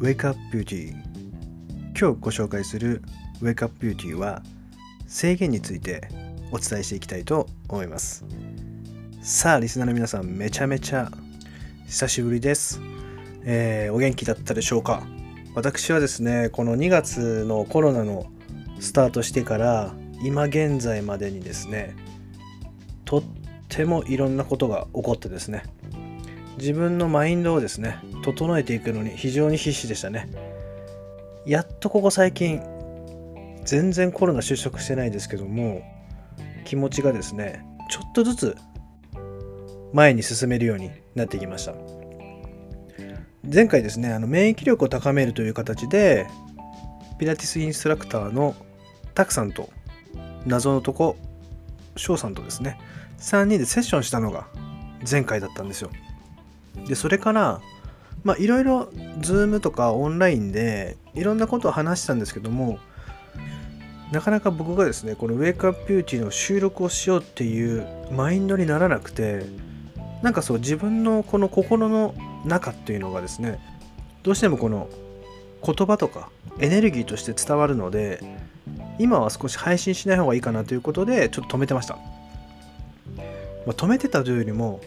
[0.00, 0.94] Wake Up Beauty
[1.94, 3.02] 今日ご紹介する
[3.42, 4.42] Wake Up Beauty は
[5.06, 6.08] 制限について
[6.50, 8.24] お伝えしていきたいと思います。
[9.20, 11.10] さあリスナーの皆さんめちゃめちゃ
[11.86, 12.80] 久しぶりです、
[13.44, 15.02] えーお元気だったでしょうか？
[15.54, 18.24] 私はですねこの2月のコロナの
[18.78, 19.92] スタートしてから
[20.24, 21.94] 今現在までにですね
[23.04, 23.22] とっ
[23.68, 25.64] てもいろんなことが起こってですね
[26.56, 30.28] 自分のマインドをですね整えていくのに非常に必死でしたね。
[31.46, 32.60] やっとここ最近
[33.64, 35.82] 全然コロナ就職してないですけども
[36.64, 38.56] 気持ちがですねちょっとずつ
[39.92, 41.74] 前に進めるようになってきました。
[43.42, 46.26] 前回ですねあの免疫力を高めるという形で
[47.18, 48.54] ピラティスインストラクターの
[49.14, 49.70] タクさんと
[50.46, 51.16] 謎のとこ
[51.96, 52.78] 翔さんとですね
[53.18, 54.46] 3人でセッションしたのが
[55.10, 55.90] 前回だったんですよ。
[56.86, 57.60] でそれから
[58.24, 58.84] まあいろいろ
[59.20, 62.78] Zoom とかオンラインでいろんなことを話したんですけども
[64.12, 69.44] なかなか僕がですねこの「Wake Up Beauty」の収録をしようっていうマインドにならなくて
[70.22, 73.58] なんかそう自分のこの心の中っていうのがですね
[74.22, 74.88] どうしてもこの
[75.64, 78.20] 言葉とかエネルギーとして伝わるので
[78.98, 82.02] 今は少し配信しない方がいいかなということでちょっと止めてました、ま
[83.68, 84.80] あ、止めてたというよりも、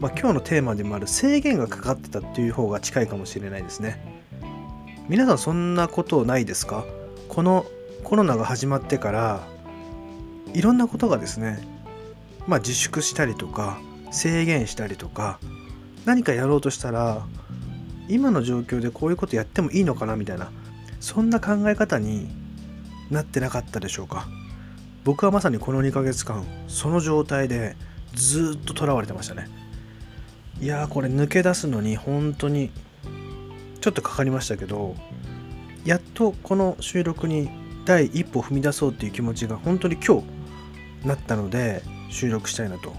[0.00, 4.22] まあ、今日のテーマでもある制限がかかってたっていう方が近いかもしれないですね。
[5.08, 6.84] 皆さんそんなことないですか？
[7.28, 7.66] この
[8.02, 9.46] コロナが始まってから
[10.52, 11.66] いろんなことがですね
[12.46, 13.78] まあ自粛したりとか
[14.10, 15.38] 制限したりとか
[16.04, 17.26] 何かやろうとしたら
[18.08, 20.50] 今の状況でこういうことやってもいいのかなみたいな
[21.00, 22.28] そんな考え方に
[23.10, 24.26] なってなかったでしょうか？
[25.04, 27.76] 僕はまさにこの2ヶ月間その状態で
[28.14, 29.48] ずっととらわれてましたね。
[30.60, 32.70] いやこれ抜け出すのに本当に
[33.80, 34.94] ちょっとかかりましたけど
[35.84, 37.50] やっとこの収録に
[37.84, 42.94] 第一歩踏み出そうっていう気持ちが本当に今日なったので収録したいなと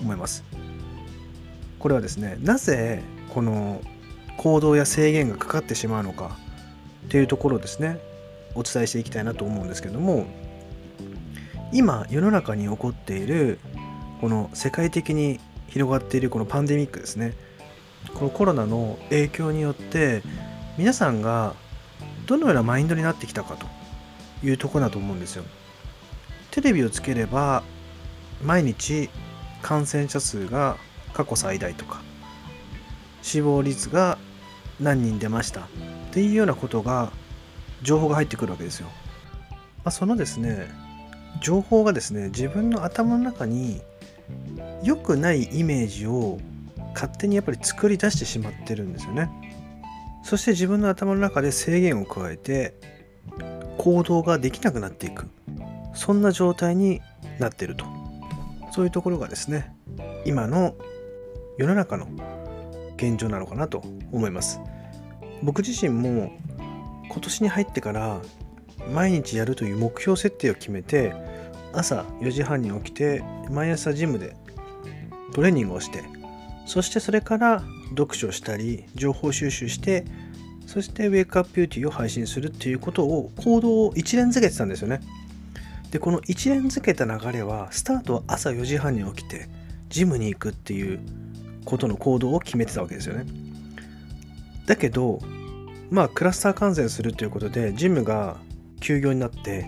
[0.00, 0.44] 思います。
[1.78, 3.02] これはですねなぜ
[3.34, 3.82] この
[4.38, 6.36] 行動や制限がかかってしまうのか
[7.06, 7.98] っていうところをですね
[8.54, 10.26] お伝えしていきたいなと思うんですけども
[11.72, 13.58] 今世の中に起こっている
[14.20, 15.40] この世界的に
[15.72, 17.34] 広がっているこのパンデミックですね
[18.14, 20.22] このコロナの影響によって
[20.76, 21.54] 皆さんが
[22.26, 23.66] どのようなマインドになってきたかと
[24.46, 25.44] いうとこだと思うんですよ
[26.50, 27.62] テレビをつければ
[28.42, 29.08] 毎日
[29.62, 30.76] 感染者数が
[31.14, 32.02] 過去最大とか
[33.22, 34.18] 死亡率が
[34.78, 35.64] 何人出ましたっ
[36.12, 37.12] ていうようなことが
[37.82, 38.88] 情報が入ってくるわけですよ。
[39.84, 40.68] まあ、そのですね
[41.40, 43.80] 情報がですね自分の頭の中に
[44.82, 46.38] 良くないイメージを
[46.94, 49.30] 勝手にやっぱり作り出してしまってるんですよね。
[50.22, 52.74] そして自分の頭の中で制限を加えて
[53.78, 55.28] 行動ができなくなっていく。
[55.94, 57.00] そんな状態に
[57.38, 57.84] なってると。
[58.70, 59.74] そういうところがですね
[60.24, 60.74] 今の
[61.58, 62.08] 世の中の
[62.96, 64.60] 現状なのかなと思います。
[65.42, 66.32] 僕自身も
[67.08, 68.20] 今年に入ってから
[68.92, 71.14] 毎日やるという目標設定を決めて
[71.72, 74.36] 朝4時半に起きて毎朝ジムで
[75.32, 76.04] トレーニングをして
[76.66, 80.04] そしてそれから読書したり情報収集して
[80.66, 85.00] そしてウェイクアップビューティーを配信するっていうことを行動を一連づけてたんですよね。
[85.90, 89.48] でこの一連づけた流れはスタートは朝4時半に起きて
[89.90, 91.00] ジムに行くっていう
[91.66, 93.26] ことの行動を決めてたわけですよね。
[94.64, 95.20] だけど
[95.90, 98.38] まあクラスター感染するということでジムが
[98.80, 99.66] 休業になって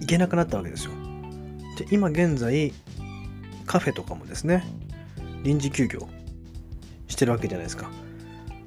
[0.00, 0.92] 行けなくなったわけですよ。
[1.76, 2.72] で今現在
[3.68, 4.64] カフェとかもですね
[5.44, 6.08] 臨時休業
[7.06, 7.90] してるわけじゃないですか。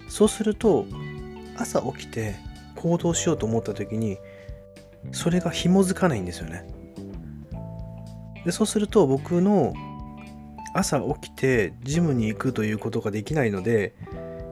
[0.08, 0.86] そうすると
[1.58, 2.36] 朝起きて
[2.76, 4.18] 行動しようと思った時に
[5.12, 6.68] それが紐づかないんですよね。
[8.46, 9.74] でそうすると僕の
[10.74, 13.94] 朝起きてジムに行くということができないので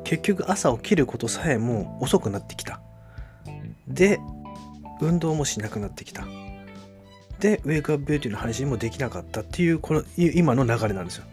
[0.03, 2.81] 結局朝起きることさえも遅くなってきた。
[3.87, 4.19] で
[5.01, 6.25] 運動もしなくなってきた。
[7.39, 11.25] でウェイクアップビューティーの配信もできなかったっていうこの今の流れなんですよ。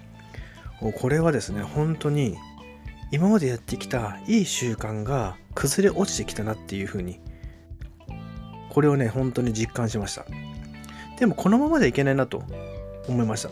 [0.81, 2.37] これはですね本当に
[3.11, 7.19] 今までやってきたいい習慣が崩れ落ちてきたなっていうふうに
[8.71, 10.27] これをね本当に実感しました。
[11.19, 12.43] でもこのままでいけないなと
[13.09, 13.51] 思いました。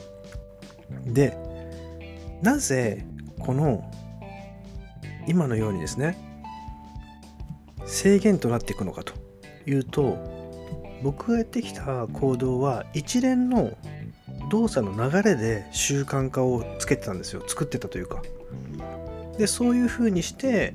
[1.06, 1.36] で
[2.42, 3.06] なぜ
[3.38, 3.90] この
[5.26, 6.18] 今のようにですね
[7.86, 9.14] 制限となっていくのかと
[9.66, 10.33] いうと
[11.04, 13.76] 僕がやってきた行動は一連の
[14.50, 17.42] 動作の流れで習慣化をつけてたんですよ。
[17.46, 18.22] 作ってたというか。
[19.36, 20.72] でそういうふうにして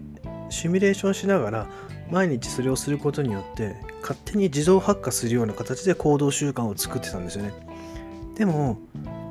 [0.52, 1.68] シミュレーションしながら
[2.12, 7.54] 毎日それをすることによって勝手に自動発火するような形で行動習慣を作ってたんですよね。
[8.36, 8.78] でも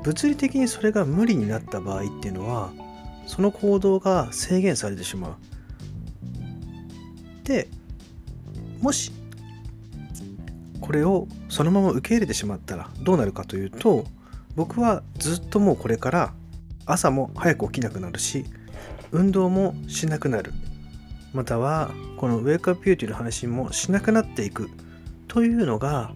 [0.03, 2.71] 物理的にそれが無理になった場合っていうのは
[3.25, 5.35] その行動が制限されてしまう。
[7.45, 7.69] で
[8.81, 9.13] もし
[10.81, 14.05] これをそのまま受け入れてしまったらどうなるかというと
[14.55, 16.33] 僕はずっともうこれから
[16.85, 18.45] 朝も早く起きなくなるし
[19.11, 20.53] 運動もしなくなる。
[21.33, 24.69] またはこのウェイクアップビューティーの話もしなくなっていく。
[25.27, 26.11] というのが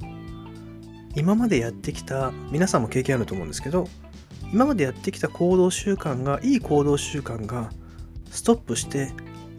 [1.15, 3.87] 今までやってきた皆さんも経験あると思うんですけど
[4.51, 7.69] 今までやってきた行動習慣がいい行動習慣が
[8.31, 9.11] ストップして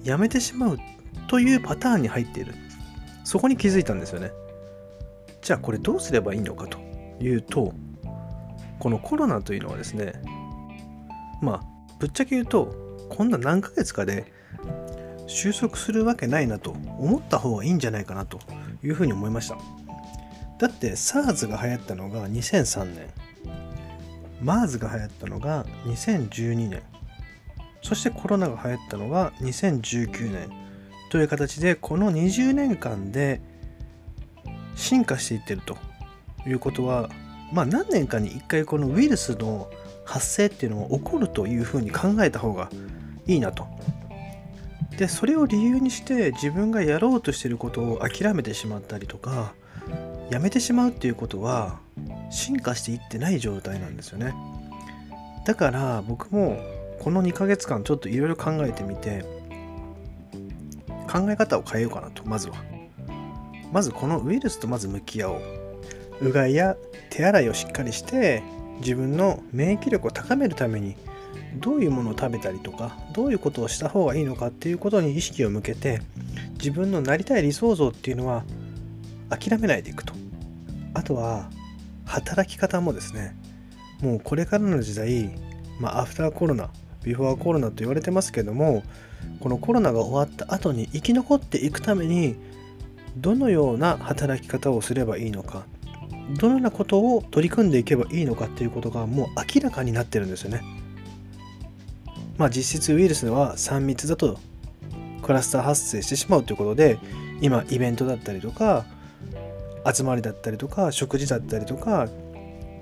[0.03, 0.79] やめてしまう
[1.29, 2.55] というパターンに入っている。
[3.23, 4.33] そこに気づいたんですよね。
[5.45, 6.79] じゃあこれどうすればいいのかと
[7.23, 7.75] いうと
[8.79, 10.15] このコロナというのはですね
[11.43, 11.63] まあ
[11.99, 12.75] ぶっちゃけ言うと
[13.11, 14.33] こんな何ヶ月かで
[15.27, 18.41] 収束するわけないなと思った方がいいんじゃないかなと
[18.83, 19.57] いうふうに思いました。
[20.59, 23.09] だって SARS が流行ったのが2003年。
[24.43, 26.83] MERS が流行ったのが2012年。
[27.83, 30.51] そしてコロナが流行ったのが2019年。
[31.11, 33.41] という形でこの20年間で
[34.75, 35.77] 進化していってると
[36.47, 37.11] いうことは
[37.53, 39.71] まあ何年かに1回このウイルスの
[40.05, 42.71] 発生っていうのが起こるというふうに考えた方が
[43.27, 43.67] いいなと。
[44.97, 49.55] でそれを理由にして自分がやろうとしてることを諦めてしまったりとか
[50.31, 51.81] やめてしまうっていうことは
[52.31, 54.35] 進化していってない状態なんですよね。
[55.47, 56.59] だから僕も
[57.01, 59.25] この2ヶ月間ちょっといろいろ考えてみて
[61.11, 62.74] 考え方を変えようかなとまずは。
[63.75, 65.41] まずこのウイルスとまず向き合おう。
[66.29, 66.77] うがいや
[67.11, 68.41] 手洗いをしっかりして
[68.79, 70.95] 自分の免疫力を高めるために
[71.57, 76.03] どういうものを食べたりとかどういうことをした方がいいのかっていうことに意識を向けて
[76.53, 78.45] 自分のなりたい理想像っていうのは
[79.29, 80.15] 諦めないでいくと
[80.95, 81.51] あとは
[82.05, 83.37] 働き方もですね
[84.01, 85.37] もうこれからの時代
[85.81, 86.71] まあアフターコロナ
[87.03, 88.85] ビフォーコロナと言われてますけども
[89.41, 92.37] このコロナが終わった後に生き残っていくために
[93.17, 95.67] どのような働き方をすればいいのか
[96.39, 100.63] どのようなことを取り組んでいけばいいのかっていうことがもう明らかになってるんですよね。
[102.39, 104.39] まあ実質ウイルスは3密だと
[105.23, 106.99] クラスター発生してしまうということで
[107.41, 108.85] 今イベントだったりとか
[109.93, 112.09] 集まりだったりとか食事だったりとか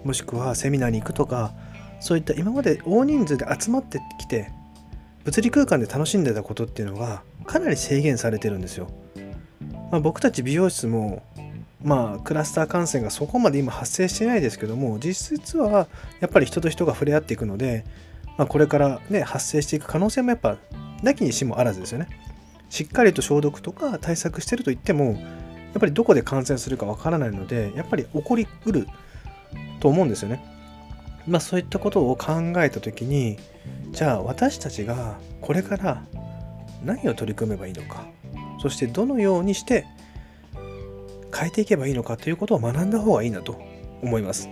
[0.05, 1.53] もしくはセミナーに行くとか
[2.01, 4.51] そういった今まで大人数で集まってきて
[5.25, 8.89] 物理空間で楽しんでたことっていうのがかなり制限されてるんですよ。
[9.93, 11.23] まあ、僕たち美容室も
[11.85, 15.87] まあクラスター感染がそこまで今発生してないですけども実質は
[16.21, 17.85] やっぱり人と人が触れ合っていくので、
[18.39, 20.57] まあ、これからね発生していく可能性もやっぱ
[21.03, 22.09] なきにしもあらずですよね。
[22.71, 25.19] しっかりと消毒とか対策してると言ってもや
[25.77, 28.87] っぱりどこで感染するかわからないのでやっぱり起こりうる
[29.81, 30.43] と思うんですよね。
[31.29, 33.37] まあそういったことを考えた時に
[33.91, 36.03] じゃあ私たちがこれから
[36.83, 38.07] 何を取り組めばいいのか
[38.63, 39.87] そしてどのようにして
[41.37, 43.61] 変えていけばいいのかということを学んだ方がいいなと
[44.03, 44.49] 思います。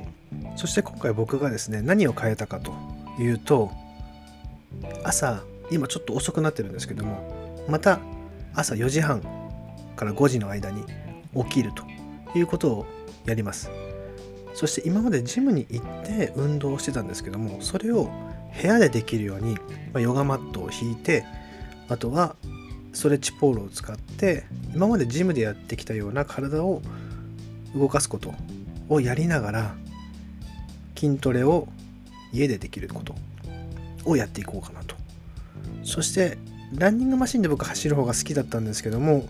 [0.57, 2.73] そして今回僕がですね何を変えたかと
[3.21, 3.71] いうと
[5.05, 8.00] 朝今ちょっと遅くなってるんですけどもまた
[8.52, 9.23] 朝4時半
[9.95, 10.83] から5時の間に
[11.37, 11.85] 起きると
[12.37, 12.87] いうことを
[13.26, 13.71] やります。
[14.55, 18.11] そして今までジムに行って運動してたんですけどもそれを
[18.61, 19.57] 部屋でできるように、
[19.93, 21.25] まヨガマットを引いて
[21.88, 22.35] あとは
[22.92, 24.44] ストレッチポールを使って
[24.75, 26.82] 今までジムでやってきたような体を
[27.75, 28.35] 動かすこと
[28.88, 29.75] をやりながら
[30.97, 31.68] 筋トレを
[32.32, 33.14] 家でできること
[34.04, 34.97] をやっていこうかなと。
[35.82, 36.38] そして
[36.75, 39.28] ランニングマシンで僕走る方が好きだったんですけども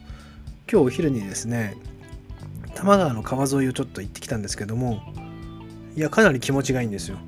[0.70, 1.76] 今日お昼にですね
[2.68, 5.02] 多摩川の川沿いをちょっと行ってきたんですけども
[5.96, 7.18] いやかなり気持ちがいいんですよ。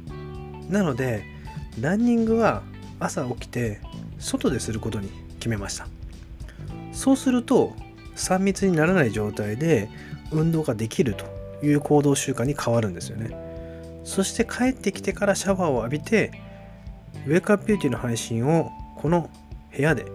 [0.68, 1.24] なので
[1.80, 2.62] ランニングは
[3.00, 3.80] 朝起きて
[4.18, 5.88] 外ですることに決めました。
[6.92, 7.74] そうすると
[8.16, 9.88] 3密にならない状態で
[10.30, 11.26] 運動ができると
[11.64, 13.30] いう行動習慣に変わるんですよね。
[14.04, 16.32] そして帰ってきてからシャワーを浴びて
[17.26, 19.30] ウェイクアップビューティーの配信をこの
[19.74, 20.06] 部屋で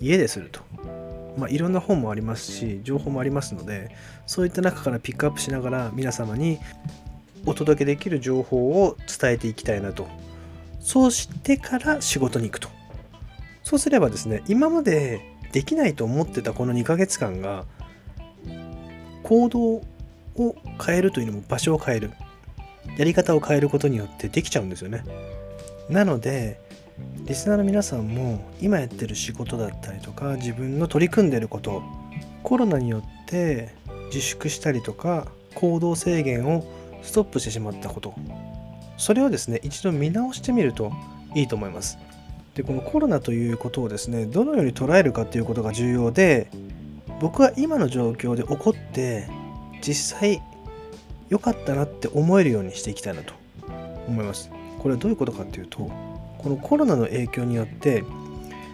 [0.00, 0.60] 家ですると。
[1.38, 3.94] まあ、いろんな本もありますし情報もありますので
[4.24, 6.58] そういった中からピックアップしながら皆様に
[7.44, 10.06] お届けできる情報を伝えていきたいなと。
[10.80, 12.68] そうしてから仕事に行くと。
[13.62, 17.64] そうすればですね今までできないと思ってたこの2ヶ月間が
[19.22, 19.82] 行動
[20.36, 22.10] を変えるというのも場所を変える。
[22.96, 25.04] やり方を変えることによってできちゃうんですよね。
[25.88, 26.60] なので
[27.26, 31.82] リスナーの皆さんも今やってる仕事だったりとか自分の取り組んでること
[32.42, 33.74] コロナによって
[34.06, 36.64] 自粛したりとか行動制限を
[37.02, 38.14] ストップしてしまったこと。
[38.96, 40.90] それをですね一度見直してみると
[41.34, 41.98] いいと思います。
[42.56, 46.50] でこのコロナということをですねどのように捉えるかということが重要で
[47.20, 49.28] 僕は今の状況で起こって
[49.82, 50.42] 実際
[51.28, 53.34] 良かったなって思えるようにしていきたいなと
[54.08, 54.50] 思います。
[54.78, 55.78] これはどういうことかっていうと
[56.38, 58.04] このコロナの影響によって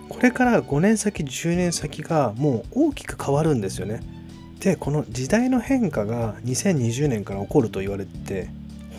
[0.09, 4.01] これから5年先10年先がもう大きく変わるんですよね。
[4.61, 8.49] でこの時代の変化が2020年から起こると言われて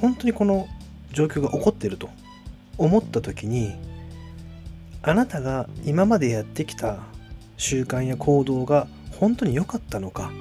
[0.01, 0.67] 本当にこの
[1.13, 2.09] 状況が起こっていると
[2.77, 3.73] 思った時に
[5.05, 6.99] あなたが今までやってきた
[7.57, 8.87] 習慣や行動が
[9.19, 10.31] 本当に良かったのか？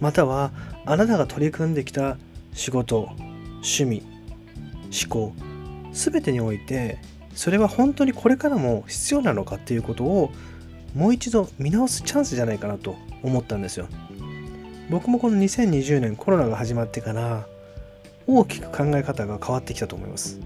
[0.00, 0.52] または
[0.84, 2.18] あなたが取り組んできた
[2.52, 3.08] 仕事
[3.62, 4.02] 趣味
[5.06, 5.32] 思考
[5.92, 6.98] 全てにおいて
[7.34, 9.56] それは本当にこれからも必要なのか？
[9.56, 10.30] っていうことを
[10.94, 13.88] もう一度見直すチャンスじゃないかなと思ったんですよ。
[14.90, 17.46] 僕もこの2020年コロナが始まってから
[18.26, 20.38] 大きく考え方が変わってきたと思います。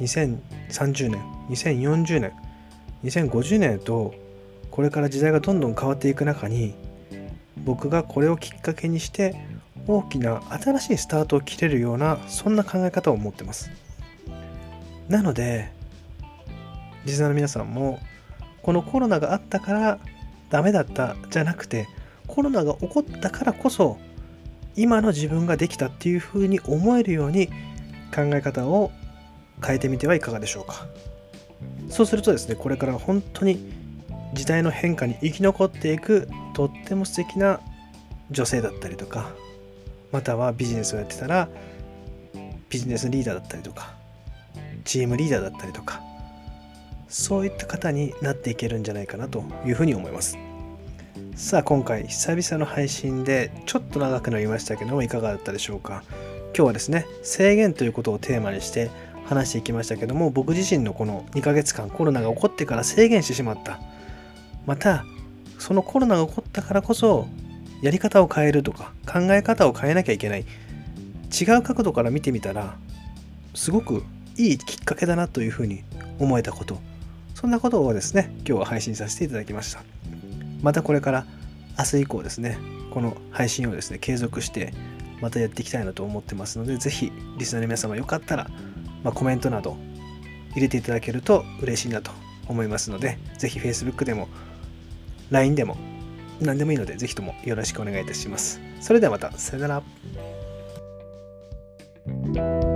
[0.00, 2.32] 2030年2040年
[3.04, 4.14] 2050年と
[4.70, 6.74] これから時代がどんどん変わっていく中に
[7.64, 9.36] 僕がこれをきっかけにして
[9.86, 13.70] 大きな新しいスタートを切れるようなそんな考え方を持ってます。
[15.08, 15.72] なので
[17.04, 17.98] リスナーの皆さんも
[18.62, 19.98] このコロナがあったから
[20.50, 21.88] ダメだったじゃなくて
[22.26, 23.98] コロナが起こったからこそ
[24.76, 27.48] 今の自分ができたっていうふうに思えるように
[28.14, 28.92] 考え方を
[29.64, 30.86] 変えてみてはいかがでしょうか。
[31.88, 33.72] そうするとですねこれから本当に
[34.32, 37.60] 時代の変化に生き残っていくとっても素敵な
[38.30, 39.30] 女性だったりとか
[40.12, 41.48] またはビジネスをやってたら
[42.68, 43.92] ビジネスリーダーだったりとか
[44.84, 46.00] チームリーダーだったりとか
[47.08, 50.38] そういった方になっていけるんじゃないかなというふうに思います。
[51.34, 56.04] さあ今回久々の配信でちょっと長くなりましたけどもいかがだったでしょうか。
[56.54, 58.90] 今日はですね制限ということをテーマにして
[59.30, 63.78] 話していきましたけども僕自身のこの2ヶ月間コロナが起こってから制限してしまった。
[64.66, 65.04] また
[65.58, 67.28] そのコロナが起こったからこそ
[67.80, 70.40] やり方を変えるとか考え方を変えなきゃいけない
[71.40, 72.76] 違う角度から見てみたら
[73.54, 74.02] すごく
[74.36, 75.84] いいきっかけだなというふうに
[76.18, 76.78] 思えたこと。
[77.34, 79.82] そんなことをですね今日は配信させていただきました。
[80.60, 81.26] またこれから
[81.78, 82.58] 明日以降ですね
[82.90, 84.74] この配信をですね継続して
[85.20, 88.50] またやっていきたいなと思ってますので是非リスナーの皆様よかったら、
[89.02, 89.76] まあ、コメントなど
[90.52, 92.10] 入れていただけると嬉しいなと
[92.48, 94.28] 思いますのでぜひ Facebook でも
[95.30, 95.76] LINE でも
[96.40, 98.60] 何でもいいので、ぜひともよろしくお願いいたします。
[98.80, 99.82] それではまた、さよな
[102.34, 102.69] ら。